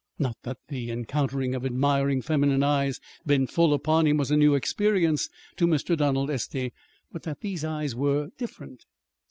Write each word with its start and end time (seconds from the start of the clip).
Not 0.17 0.35
that 0.41 0.57
the 0.67 0.89
encountering 0.89 1.53
of 1.53 1.63
admiring 1.63 2.23
feminine 2.23 2.63
eyes 2.63 2.99
bent 3.23 3.51
full 3.51 3.71
upon 3.71 4.07
him 4.07 4.17
was 4.17 4.31
a 4.31 4.35
new 4.35 4.55
experience 4.55 5.29
to 5.57 5.67
Mr. 5.67 5.95
Donald 5.95 6.31
Estey; 6.31 6.73
but 7.11 7.21
that 7.21 7.41
these 7.41 7.63
eyes 7.63 7.93
were 7.95 8.29
different. 8.35 8.85